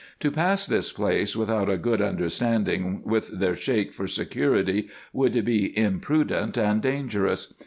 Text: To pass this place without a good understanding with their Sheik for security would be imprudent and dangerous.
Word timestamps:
To 0.21 0.31
pass 0.31 0.65
this 0.65 0.91
place 0.91 1.35
without 1.35 1.69
a 1.69 1.77
good 1.77 2.01
understanding 2.01 3.03
with 3.05 3.27
their 3.37 3.55
Sheik 3.55 3.93
for 3.93 4.07
security 4.07 4.89
would 5.13 5.45
be 5.45 5.77
imprudent 5.77 6.57
and 6.57 6.81
dangerous. 6.81 7.53